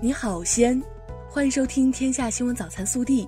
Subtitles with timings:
[0.00, 0.80] 你好，西安，
[1.28, 3.24] 欢迎收听《天下新闻早餐速递》。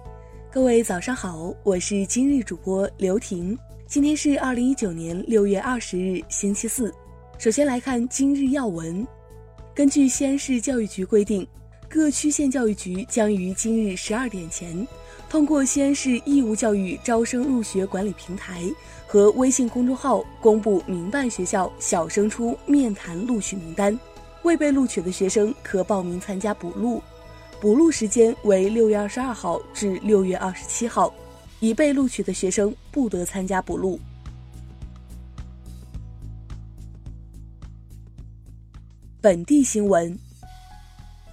[0.53, 3.59] 各位早上好，我是今日主播刘婷。
[3.89, 6.95] 今天是二零一九年六月二十日，星期四。
[7.39, 9.04] 首先来看今日要闻。
[9.75, 11.45] 根据西安市教育局规定，
[11.89, 14.87] 各区县教育局将于今日十二点前，
[15.29, 18.62] 通过西安市义务教育招生入学管理平台
[19.09, 23.98] 和微信公众号公布民办学校小升初面谈录取名单。
[24.43, 27.03] 未被录取的学生可报名参加补录，
[27.61, 31.12] 补录时间为六月二十二号至六月二十七号，
[31.61, 34.00] 已被录取的学生不得参加补录。
[39.20, 40.19] 本地新闻。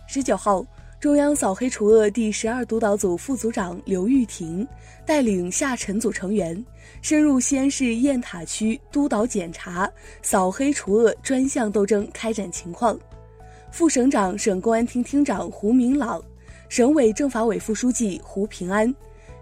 [0.09, 0.65] 十九号，
[1.07, 4.68] 中央扫黑除恶第十二督导组副组长刘玉婷
[5.05, 6.62] 带领下沉组成员，
[7.01, 9.90] 深入西安市雁塔区督导检查
[10.21, 12.99] 扫黑除恶专项斗争开展情况。
[13.71, 16.21] 副省长、省公安厅厅长胡明朗，
[16.67, 18.93] 省委政法委副书记胡平安，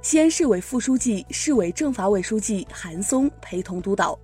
[0.04, 4.16] 西安市委副书记、市委政法委书记韩松陪同督导。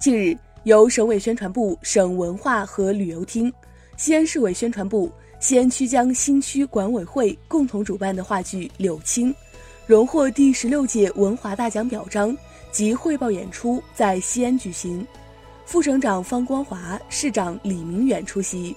[0.00, 0.36] 近日。
[0.64, 3.52] 由省委宣传部、省文化和旅游厅、
[3.96, 9.32] 西安市委宣传部、西安曲江新区管委会共同主办的话剧《柳青》，
[9.86, 12.36] 荣获第十六届文华大奖表彰
[12.70, 15.06] 及汇报演出在西安举行。
[15.64, 18.76] 副省长方光华、市长李明远出席。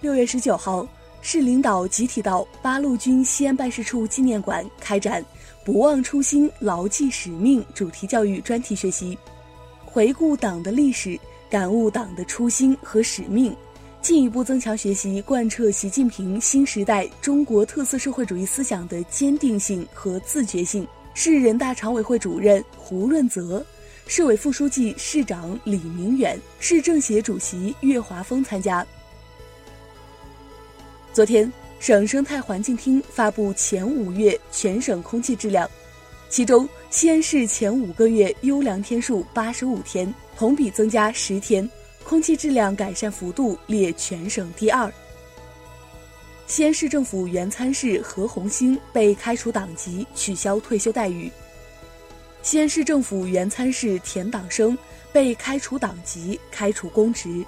[0.00, 0.86] 六月十九号，
[1.20, 5.24] 市领导集体到八路军西安办事处纪念馆开展。
[5.64, 9.18] 不忘初心，牢记使命主题教育专题学习，
[9.84, 11.18] 回顾党的历史，
[11.50, 13.56] 感悟党的初心和使命，
[14.02, 20.86] 进一步增强学习贯彻习近平新时代中国特色社会主义思想的坚定性和自觉性。
[21.14, 23.64] 市人大常委会主任胡润泽、
[24.06, 28.86] 市委副书记、市长李明远、市政协主席岳华峰参加。
[31.12, 31.50] 昨天。
[31.80, 35.70] 省生态环境厅发布前五月全省空气质量，
[36.28, 41.68] 其中西安市前五个月优良天数八十五天，同比增加十天，
[42.02, 44.90] 空气质量改善幅度列全省第二。
[46.46, 51.30] 西安市政府原参事何红星被开除党籍，取消退休待遇。
[52.40, 54.76] 西安市政府原参事田党生
[55.12, 57.44] 被开除党籍，开除公职。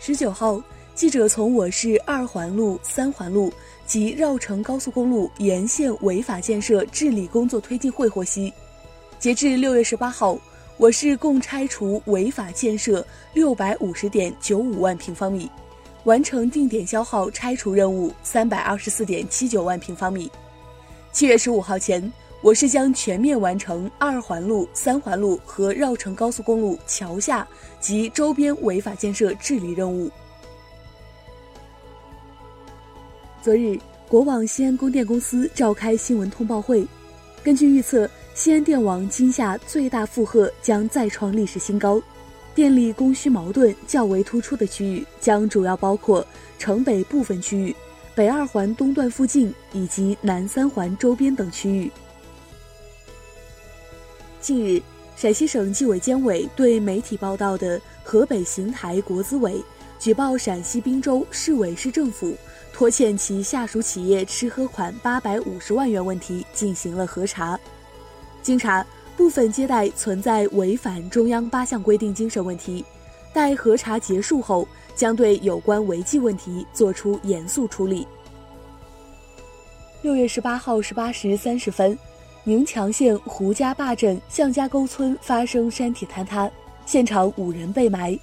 [0.00, 0.62] 十九号。
[0.98, 3.52] 记者从我市二环路、三环路
[3.86, 8.52] 及绕城高速公路沿线违法建设治理工作推进会获悉，
[9.16, 10.36] 截至六月十八号，
[10.76, 15.48] 我市共拆除违法建设六百五十点九五万平方米，
[16.02, 20.28] 完成定点消耗拆除任务三百二十四点七九万平方米。
[21.12, 27.46] 七月十五号前，我市将全面完成二环路、三环路和绕城高速公路桥下
[27.78, 30.10] 及周边违法建设治理任务。
[33.40, 33.78] 昨日，
[34.08, 36.84] 国网西安供电公司召开新闻通报会。
[37.40, 42.02] 根据预测，西安电网今夏最大负荷将再创历史新高，
[42.52, 46.26] 电力供需矛盾较为突出的区域将主要包括
[46.58, 47.74] 城北部分区域、
[48.12, 51.88] 北二环东段附近以及南三环周边等区域。
[54.40, 54.82] 近日，
[55.14, 59.62] 陕西省纪委监委对媒体报道的河北邢台国资委
[59.96, 62.36] 举报陕西滨州市委市政府。
[62.78, 67.58] 拖欠其下属企业吃喝款八百五十万元问题进行了核查，
[68.40, 72.84] 经查，部分接待存在违反中央八项规定精神问题，
[73.32, 78.06] 待核查结束后，将对有关违纪问题作出严肃处理。
[80.00, 81.98] 六月十八号十八时三十分，
[82.44, 86.48] 宁强县胡家坝镇向家沟村发生山体坍塌，
[86.86, 88.16] 现场五人被埋，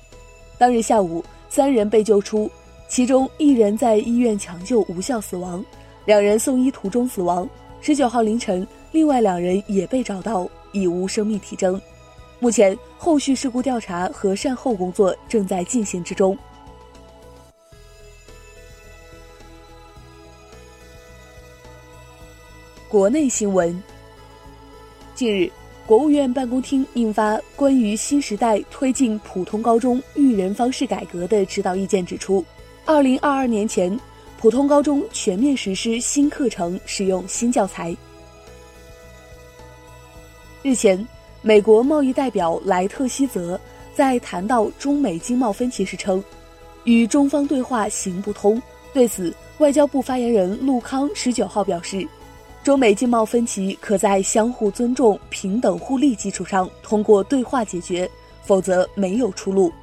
[0.57, 2.49] 当日下午三人被救出。
[2.87, 5.63] 其中一人在医院抢救无效死亡，
[6.05, 7.47] 两人送医途中死亡。
[7.81, 11.79] 十九号凌晨，另外两人也被找到，已无生命体征。
[12.39, 16.37] 目前，后续事故调查和善后工作正在进行之中。
[22.87, 23.83] 国内新闻。
[25.13, 25.51] 近日，
[25.85, 32.45] 国务院办公厅印发《关于新时代推进普通高中育人方式改革的指导意见》，指出。
[32.87, 33.99] 二零二二年前，
[34.37, 37.95] 普通高中全面实施新课程，使用新教材。
[40.61, 41.07] 日前，
[41.41, 43.59] 美国贸易代表莱特希泽
[43.95, 46.23] 在谈到中美经贸分歧时称，
[46.83, 48.61] 与中方对话行不通。
[48.93, 52.07] 对此，外交部发言人陆康十九号表示，
[52.63, 58.07] 中美经贸分歧可在相互尊重、平等互利基础上通过对话解决，
[58.43, 59.73] 否则没有出路。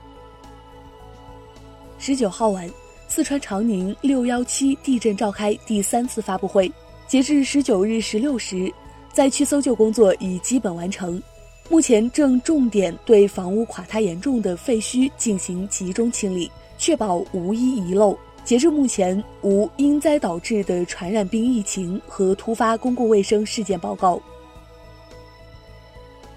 [1.98, 2.68] 十九号晚，
[3.14, 6.72] 四川长宁六幺七地震召开第三次发布会。
[7.06, 8.72] 截至十九日十六时，
[9.12, 11.22] 灾区搜救工作已基本完成，
[11.68, 18.16] 目前正重点对房屋垮塌严重的废墟进行集中清理，确保无一遗漏。
[18.46, 24.18] 截至目前，无因灾导致的传染病疫情和突发公共卫生事件报告。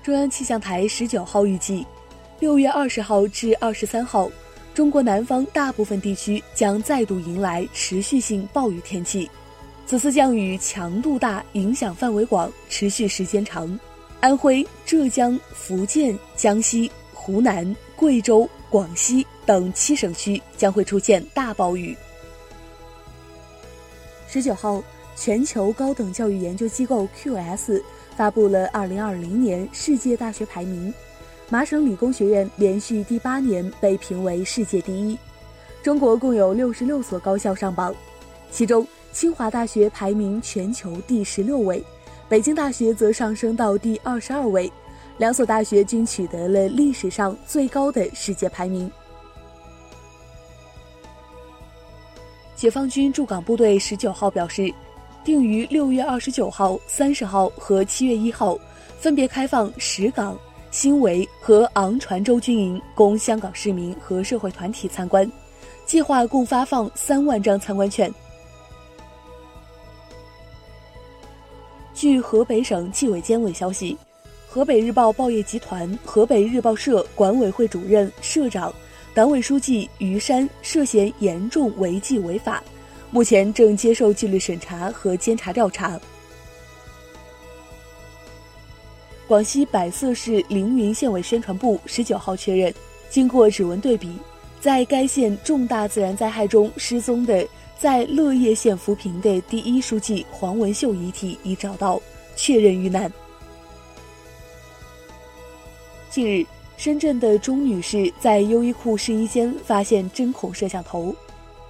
[0.04, 1.88] 中央气象台十九号预计，
[2.42, 4.30] 六月二十号至二十三号，
[4.76, 9.32] 中国南方大部分地区将再度迎来持续性暴雨天气，
[9.88, 13.80] 此次降雨强度大，影响范围广，持续时间长。
[14.20, 19.26] 安徽、浙江、福建、江西、湖南、贵州、广西。
[19.46, 21.96] 等七省区将会出现大暴雨。
[24.28, 24.84] 十九号，
[25.16, 27.80] 全球高等教育研究机构 QS
[28.18, 30.92] 发布了二零二零年世界大学排名，
[31.50, 35.18] 麻省理工学院连续第八年被评为世界第一。
[35.84, 37.94] 中国共有六十六所高校上榜，
[38.50, 41.84] 其中清华大学排名全球第十六位，
[42.28, 44.72] 北京大学则上升到第二十二位，
[45.20, 48.92] 两所大学均取得了历史上最高的世界排名。
[52.56, 54.74] 解放军驻港部队十九号表示，
[55.24, 58.58] 定于六月二十九号、三十号和七月一号，
[58.98, 60.36] 分别开放石港、
[60.76, 65.32] 新围和昂船洲军营供香港市民和社会团体参观，
[65.86, 68.14] 计划共发放三万张参观券。
[71.94, 73.98] 据河北省纪委监委消息，
[74.50, 78.74] 河北日报报业集团河北日报社管委会主任、社长。
[79.14, 82.62] 党委书记于山涉嫌严重违纪违法，
[83.12, 85.98] 目前正接受纪律审查和监察调查。
[89.28, 92.74] 广西百色市凌云县委宣传部十九号确认，
[93.10, 94.18] 经过指纹对比，
[94.60, 102.02] 在该县重大自然灾害中失踪的在乐业县扶贫的第一书记黄文秀遗体已找到，
[102.36, 103.12] 确认遇难。
[106.10, 106.46] 近日。
[106.78, 111.16] 深圳的钟女士在优衣库试衣间发现针孔摄像头，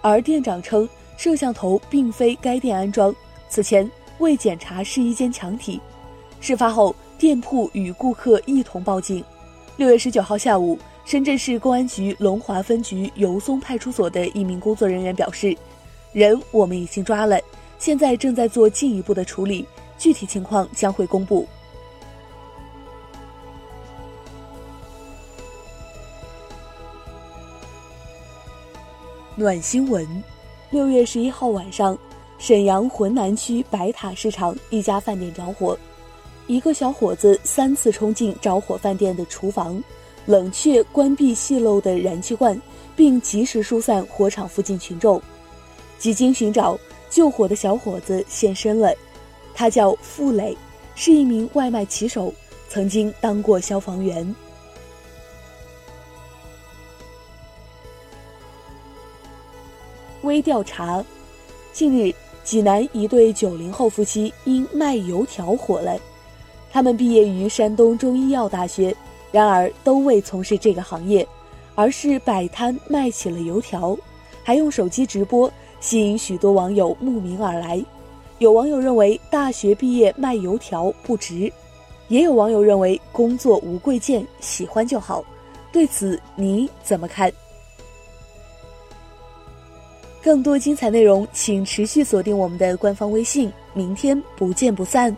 [0.01, 3.15] 而店长称摄像头并非该店安装，
[3.47, 3.87] 此前
[4.17, 5.79] 未检查试衣间墙体。
[6.41, 9.23] 事发后，店铺与顾客一同报警。
[9.77, 15.55] 六月十九号下午，深圳市公安局龙华分局油松派出所的一名工作人员表示
[16.13, 17.39] ：“人我们已经抓了，
[17.77, 19.65] 现在正在做进一步的处理，
[19.97, 21.47] 具体情况将会公布。”
[29.37, 30.23] 暖新闻，
[30.69, 31.97] 六月十一号晚上，
[32.37, 35.77] 沈阳浑南区白塔市场一家饭店着火，
[36.47, 39.83] 一个小伙子三次冲进着火饭店的厨房，
[40.27, 42.59] 冷却关闭泄漏的燃气罐，
[42.95, 45.19] 并及时疏散火场附近群众。
[45.97, 46.77] 几经寻找，
[47.09, 48.93] 救火的小伙子现身了，
[49.55, 50.55] 他叫付磊，
[50.93, 52.31] 是一名外卖骑手，
[52.69, 54.35] 曾经当过消防员。
[60.21, 61.03] 微调查：
[61.73, 65.97] 近日，济南一对九零后夫妻因卖油条火了。
[66.75, 68.93] 他们毕业于山东中医药大学，
[69.31, 71.25] 然而都未从事这个行业，
[71.73, 73.97] 而是摆摊卖起了油条，
[74.43, 77.81] 还用手机直播，吸引许多网友慕名而来。
[78.39, 81.49] 有网友认为大学毕业卖油条不值，
[82.09, 85.23] 也有网友认为工作无贵贱，喜欢就好。
[85.71, 87.31] 对此你怎么看？
[90.21, 93.49] 更多精彩内容，请持续锁定我们的官方微信。
[93.73, 95.15] 明天不见不散。